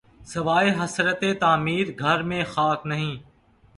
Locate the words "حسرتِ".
0.79-1.21